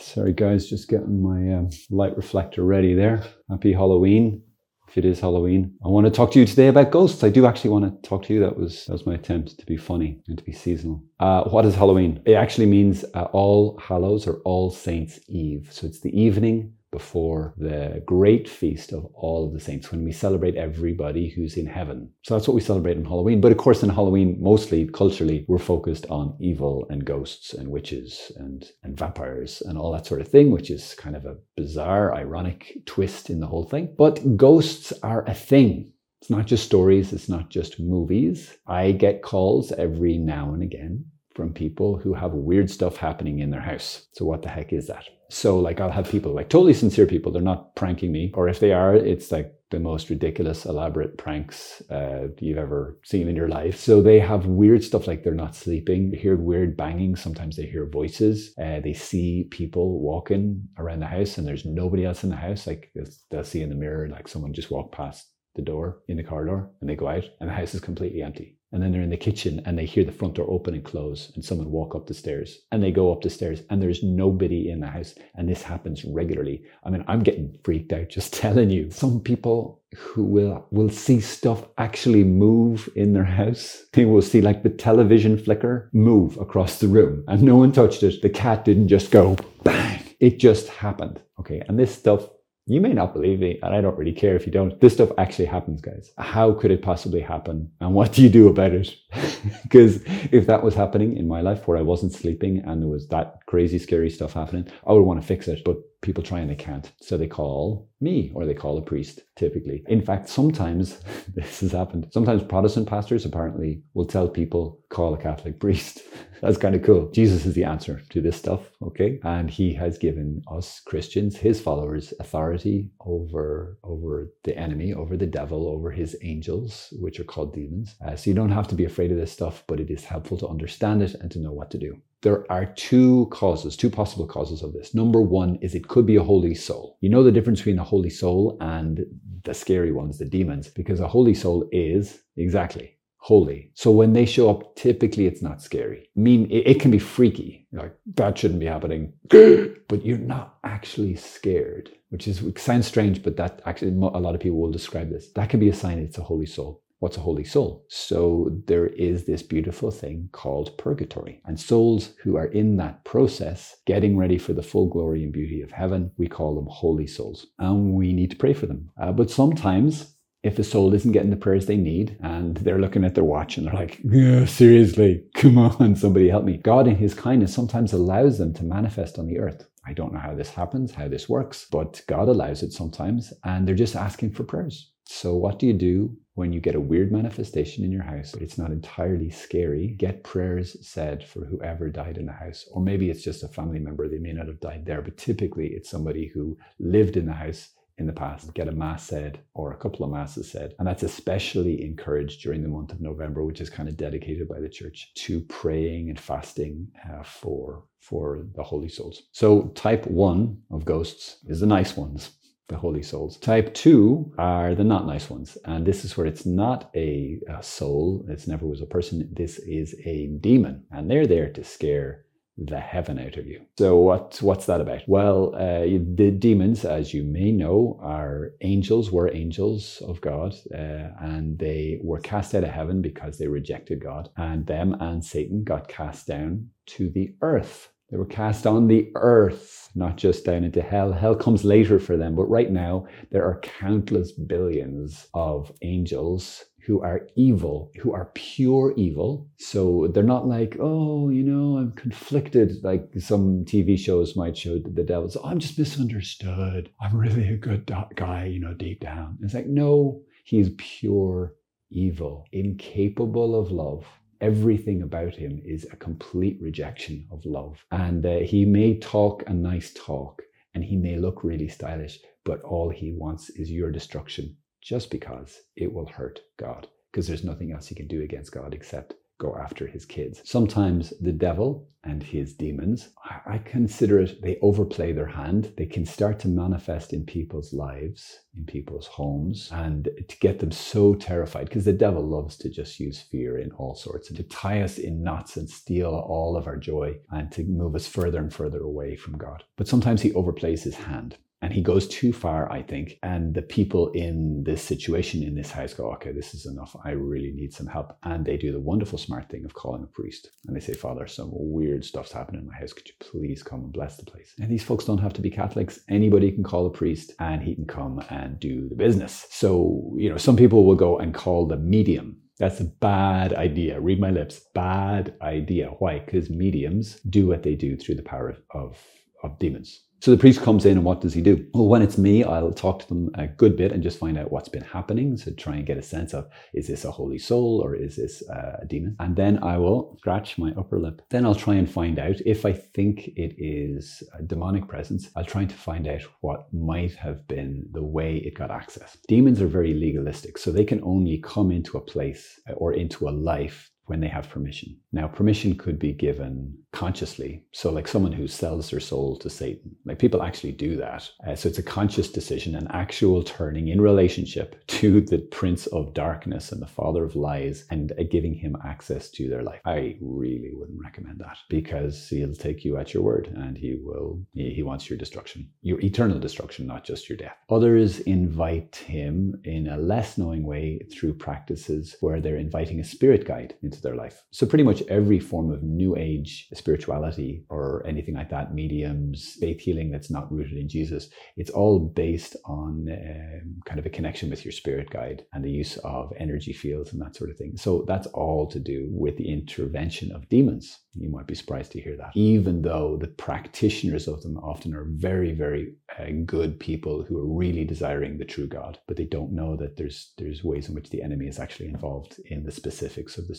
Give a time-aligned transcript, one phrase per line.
[0.00, 3.22] Sorry, guys, just getting my um, light reflector ready there.
[3.50, 4.42] Happy Halloween.
[4.88, 7.22] If it is Halloween, I want to talk to you today about ghosts.
[7.22, 8.40] I do actually want to talk to you.
[8.40, 11.02] That was that was my attempt to be funny and to be seasonal.
[11.20, 12.22] Uh, what is Halloween?
[12.24, 15.68] It actually means uh, All Hallows or All Saints Eve.
[15.70, 20.12] So it's the evening before the great feast of all of the saints when we
[20.12, 22.10] celebrate everybody who's in heaven.
[22.22, 23.40] So that's what we celebrate in Halloween.
[23.40, 28.32] But of course, in Halloween, mostly culturally, we're focused on evil and ghosts and witches
[28.36, 32.14] and, and vampires and all that sort of thing, which is kind of a bizarre,
[32.14, 33.94] ironic twist in the whole thing.
[33.96, 35.92] But ghosts are a thing.
[36.20, 38.56] It's not just stories, it's not just movies.
[38.66, 41.04] I get calls every now and again
[41.38, 44.08] from people who have weird stuff happening in their house.
[44.12, 45.04] So, what the heck is that?
[45.30, 48.32] So, like, I'll have people, like totally sincere people, they're not pranking me.
[48.34, 53.28] Or if they are, it's like the most ridiculous, elaborate pranks uh, you've ever seen
[53.28, 53.78] in your life.
[53.78, 57.14] So, they have weird stuff like they're not sleeping, they hear weird banging.
[57.14, 58.52] Sometimes they hear voices.
[58.60, 62.66] Uh, they see people walking around the house and there's nobody else in the house.
[62.66, 62.92] Like,
[63.30, 66.68] they'll see in the mirror, like someone just walked past the door in the corridor
[66.80, 68.57] and they go out and the house is completely empty.
[68.72, 71.32] And then they're in the kitchen and they hear the front door open and close
[71.34, 74.70] and someone walk up the stairs and they go up the stairs and there's nobody
[74.70, 75.14] in the house.
[75.36, 76.64] And this happens regularly.
[76.84, 78.90] I mean, I'm getting freaked out just telling you.
[78.90, 83.84] Some people who will will see stuff actually move in their house.
[83.94, 88.02] They will see like the television flicker move across the room and no one touched
[88.02, 88.20] it.
[88.20, 90.02] The cat didn't just go bang.
[90.20, 91.20] It just happened.
[91.40, 91.62] Okay.
[91.68, 92.28] And this stuff
[92.68, 94.78] you may not believe me, and I don't really care if you don't.
[94.80, 96.12] This stuff actually happens, guys.
[96.18, 97.70] How could it possibly happen?
[97.80, 98.94] And what do you do about it?
[99.62, 100.02] Because
[100.32, 103.38] if that was happening in my life where I wasn't sleeping and there was that
[103.46, 105.62] crazy, scary stuff happening, I would want to fix it.
[105.64, 106.90] But people try and they can't.
[107.00, 109.84] So they call me or they call a priest, typically.
[109.88, 111.00] In fact, sometimes
[111.34, 112.08] this has happened.
[112.12, 116.02] Sometimes Protestant pastors apparently will tell people, call a Catholic priest.
[116.42, 117.10] That's kind of cool.
[117.12, 119.20] Jesus is the answer to this stuff, okay?
[119.22, 125.26] And he has given us Christians, his followers, authority over, over the enemy, over the
[125.40, 127.94] devil, over his angels, which are called demons.
[128.04, 130.36] Uh, so you don't have to be afraid of this stuff, but it is helpful
[130.38, 134.26] to understand it and to know what to do there are two causes, two possible
[134.26, 134.92] causes of this.
[134.92, 136.98] Number one is it could be a holy soul.
[137.00, 139.04] You know the difference between a holy soul and
[139.44, 143.70] the scary ones, the demons, because a holy soul is exactly holy.
[143.74, 146.08] So when they show up, typically it's not scary.
[146.16, 147.66] I mean, it, it can be freaky.
[147.72, 153.36] Like that shouldn't be happening, but you're not actually scared, which is sounds strange, but
[153.36, 155.30] that actually a lot of people will describe this.
[155.32, 157.84] That can be a sign it's a holy soul what's a holy soul?
[157.88, 161.40] So there is this beautiful thing called purgatory.
[161.44, 165.62] And souls who are in that process, getting ready for the full glory and beauty
[165.62, 167.46] of heaven, we call them holy souls.
[167.58, 168.90] And we need to pray for them.
[169.00, 170.14] Uh, but sometimes,
[170.48, 173.56] if a soul isn't getting the prayers they need and they're looking at their watch
[173.56, 176.56] and they're like, yeah, seriously, come on, somebody help me.
[176.56, 179.68] God, in His kindness, sometimes allows them to manifest on the earth.
[179.86, 183.68] I don't know how this happens, how this works, but God allows it sometimes, and
[183.68, 184.90] they're just asking for prayers.
[185.04, 188.42] So, what do you do when you get a weird manifestation in your house, but
[188.42, 189.88] it's not entirely scary?
[189.98, 192.66] Get prayers said for whoever died in the house.
[192.72, 194.08] Or maybe it's just a family member.
[194.08, 197.70] They may not have died there, but typically it's somebody who lived in the house
[197.98, 198.54] in the past.
[198.54, 200.74] Get a mass said or a couple of masses said.
[200.78, 204.60] And that's especially encouraged during the month of November, which is kind of dedicated by
[204.60, 209.24] the church to praying and fasting uh, for, for the holy souls.
[209.32, 212.32] So, type one of ghosts is the nice ones
[212.68, 213.38] the holy souls.
[213.38, 215.56] Type 2 are the not nice ones.
[215.64, 219.58] And this is where it's not a, a soul, it's never was a person, this
[219.58, 220.84] is a demon.
[220.92, 222.26] And they're there to scare
[222.58, 223.60] the heaven out of you.
[223.78, 225.02] So what what's that about?
[225.06, 229.10] Well, uh, the demons, as you may know, are angels.
[229.12, 234.02] Were angels of God, uh, and they were cast out of heaven because they rejected
[234.02, 234.30] God.
[234.36, 237.90] And them and Satan got cast down to the earth.
[238.10, 241.12] They were cast on the earth, not just down into hell.
[241.12, 247.02] Hell comes later for them, but right now there are countless billions of angels who
[247.02, 249.46] are evil, who are pure evil.
[249.58, 254.78] So they're not like, oh, you know, I'm conflicted, like some TV shows might show
[254.78, 255.36] the devils.
[255.36, 256.88] Oh, I'm just misunderstood.
[256.98, 259.36] I'm really a good guy, you know, deep down.
[259.42, 261.54] It's like, no, he's pure
[261.90, 264.06] evil, incapable of love
[264.40, 267.84] everything about him is a complete rejection of love.
[267.90, 270.40] And uh, he may talk a nice talk
[270.74, 275.60] and he may look really stylish, but all he wants is your destruction just because
[275.76, 276.86] it will hurt God.
[277.10, 280.42] Because there's nothing else he can do against God except go after his kids.
[280.44, 283.10] Sometimes the devil and his demons,
[283.46, 285.72] I consider it, they overplay their hand.
[285.76, 290.72] They can start to manifest in people's lives, in people's homes, and to get them
[290.72, 294.42] so terrified, because the devil loves to just use fear in all sorts and to
[294.44, 298.38] tie us in knots and steal all of our joy and to move us further
[298.38, 299.62] and further away from God.
[299.76, 303.18] But sometimes he overplays his hand and he goes too far, I think.
[303.22, 306.94] And the people in this situation in this house go, okay, this is enough.
[307.04, 308.16] I really need some help.
[308.22, 310.50] And they do the wonderful, smart thing of calling a priest.
[310.66, 312.92] And they say, Father, some weird stuff's happening in my house.
[312.92, 314.54] Could you please come and bless the place?
[314.60, 316.00] And these folks don't have to be Catholics.
[316.08, 319.46] Anybody can call a priest and he can come and do the business.
[319.50, 324.00] So, you know, some people will go and call the medium that's a bad idea.
[324.00, 324.60] Read my lips.
[324.74, 325.90] Bad idea.
[326.00, 326.18] Why?
[326.18, 328.98] Because mediums do what they do through the power of, of,
[329.44, 330.02] of demons.
[330.20, 331.64] So the priest comes in and what does he do?
[331.72, 334.50] Well, when it's me, I'll talk to them a good bit and just find out
[334.50, 335.36] what's been happening.
[335.36, 338.42] So try and get a sense of is this a holy soul or is this
[338.48, 339.14] uh, a demon?
[339.20, 341.22] And then I will scratch my upper lip.
[341.30, 345.30] Then I'll try and find out if I think it is a demonic presence.
[345.36, 349.18] I'll try to find out what might have been the way it got access.
[349.28, 353.28] Demons are very legalistic, so they can only come into a place uh, or into
[353.28, 354.96] a life when they have permission.
[355.12, 357.64] Now, permission could be given consciously.
[357.72, 361.30] So, like someone who sells their soul to Satan, like people actually do that.
[361.46, 366.14] Uh, so, it's a conscious decision, an actual turning in relationship to the prince of
[366.14, 369.80] darkness and the father of lies and uh, giving him access to their life.
[369.84, 374.40] I really wouldn't recommend that because he'll take you at your word and he will,
[374.54, 377.56] he, he wants your destruction, your eternal destruction, not just your death.
[377.70, 383.46] Others invite him in a less knowing way through practices where they're inviting a spirit
[383.46, 384.42] guide into their life.
[384.50, 389.80] So, pretty much every form of new age spirituality or anything like that, mediums, faith
[389.80, 394.50] healing that's not rooted in Jesus, it's all based on um, kind of a connection
[394.50, 397.76] with your spirit guide and the use of energy fields and that sort of thing.
[397.76, 400.98] So that's all to do with the intervention of demons.
[401.14, 405.06] You might be surprised to hear that, even though the practitioners of them often are
[405.08, 409.52] very, very uh, good people who are really desiring the true God, but they don't
[409.52, 413.36] know that there's there's ways in which the enemy is actually involved in the specifics
[413.36, 413.54] of the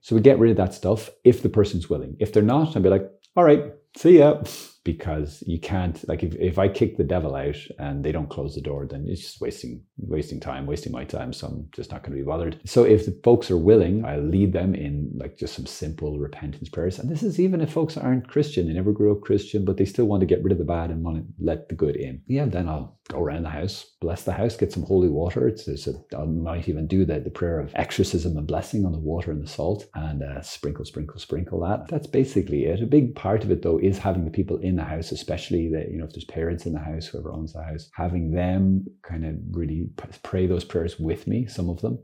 [0.00, 2.16] So we get rid of that stuff if the person's willing.
[2.18, 4.42] If they're not, I'd be like, all right, see ya
[4.84, 8.54] because you can't like if, if i kick the devil out and they don't close
[8.54, 12.02] the door then it's just wasting wasting time wasting my time so i'm just not
[12.02, 12.60] going to be bothered.
[12.64, 16.68] So if the folks are willing i lead them in like just some simple repentance
[16.68, 16.98] prayers.
[16.98, 19.84] And this is even if folks aren't christian they never grew up christian but they
[19.84, 22.22] still want to get rid of the bad and want to let the good in.
[22.26, 25.48] Yeah then i'll go around the house bless the house get some holy water.
[25.48, 28.92] It's, it's a, i might even do the, the prayer of exorcism and blessing on
[28.92, 31.88] the water and the salt and uh, sprinkle sprinkle sprinkle that.
[31.88, 32.82] That's basically it.
[32.82, 35.90] A big part of it though is having the people in the house, especially that,
[35.90, 39.24] you know, if there's parents in the house, whoever owns the house, having them kind
[39.24, 39.88] of really
[40.22, 41.98] pray those prayers with me, some of them,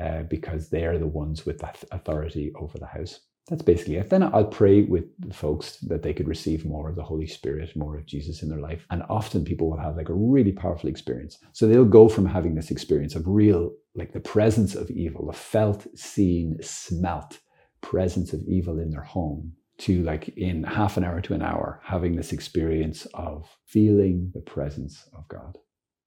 [0.00, 3.20] uh, because they are the ones with that authority over the house.
[3.48, 4.08] That's basically it.
[4.08, 7.98] Then I'll pray with folks that they could receive more of the Holy Spirit, more
[7.98, 8.86] of Jesus in their life.
[8.90, 11.38] And often people will have like a really powerful experience.
[11.52, 15.34] So they'll go from having this experience of real, like the presence of evil, the
[15.34, 17.38] felt, seen, smelt
[17.82, 21.80] presence of evil in their home to like in half an hour to an hour
[21.84, 25.58] having this experience of feeling the presence of God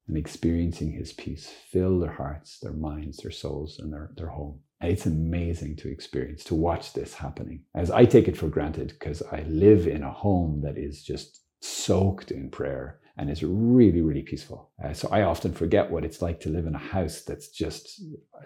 [0.08, 4.60] and experiencing his peace fill their hearts, their minds, their souls, and their, their home.
[4.80, 7.64] And it's amazing to experience, to watch this happening.
[7.76, 11.42] As I take it for granted because I live in a home that is just
[11.60, 14.72] soaked in prayer and is really, really peaceful.
[14.84, 18.02] Uh, so I often forget what it's like to live in a house that's just,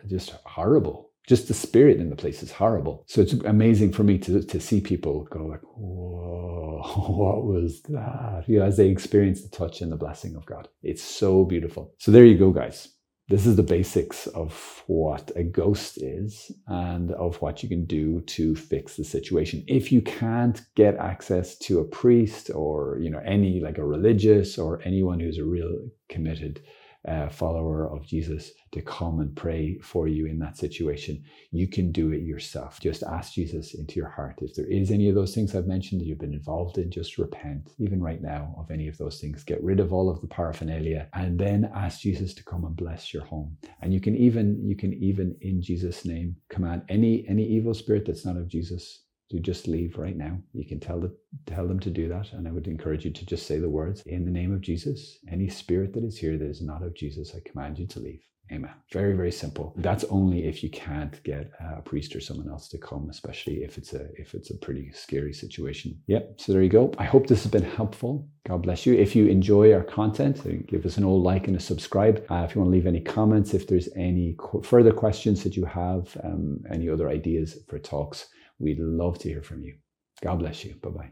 [0.08, 3.04] just horrible just the spirit in the place is horrible.
[3.08, 8.46] So it's amazing for me to, to see people go like, whoa, what was that?
[8.48, 10.68] You know, as they experience the touch and the blessing of God.
[10.84, 11.94] It's so beautiful.
[12.00, 12.90] So there you go, guys.
[13.32, 18.20] This is the basics of what a ghost is and of what you can do
[18.22, 19.64] to fix the situation.
[19.68, 24.58] If you can't get access to a priest or, you know, any like a religious
[24.58, 26.62] or anyone who's a real committed
[27.08, 31.24] uh, follower of Jesus to come and pray for you in that situation.
[31.52, 32.80] You can do it yourself.
[32.80, 34.40] Just ask Jesus into your heart.
[34.42, 37.18] If there is any of those things I've mentioned that you've been involved in, just
[37.18, 39.44] repent, even right now, of any of those things.
[39.44, 43.14] Get rid of all of the paraphernalia and then ask Jesus to come and bless
[43.14, 43.58] your home.
[43.82, 48.06] And you can even, you can even in Jesus' name command any any evil spirit
[48.06, 50.38] that's not of Jesus to just leave right now.
[50.54, 52.32] You can tell, the, tell them to do that.
[52.34, 55.18] And I would encourage you to just say the words, in the name of Jesus,
[55.30, 58.22] any spirit that is here that is not of Jesus, I command you to leave.
[58.52, 58.72] Amen.
[58.92, 59.74] Very, very simple.
[59.78, 63.78] That's only if you can't get a priest or someone else to come, especially if
[63.78, 65.98] it's a if it's a pretty scary situation.
[66.08, 66.34] Yep.
[66.36, 66.94] So there you go.
[66.98, 68.28] I hope this has been helpful.
[68.46, 68.94] God bless you.
[68.94, 72.26] If you enjoy our content, give us an old like and a subscribe.
[72.30, 75.56] Uh, if you want to leave any comments, if there's any qu- further questions that
[75.56, 78.28] you have, um, any other ideas for talks,
[78.62, 79.76] we'd love to hear from you.
[80.22, 80.76] God bless you.
[80.76, 81.12] Bye bye.